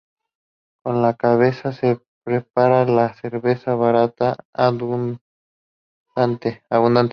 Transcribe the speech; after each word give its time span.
Con 0.83 1.03
la 1.03 1.13
cebada 1.21 1.73
se 1.73 2.01
preparaba 2.23 2.89
la 2.91 3.13
cerveza, 3.13 3.75
barata 3.75 4.35
y 4.35 5.19
abundante. 6.17 6.63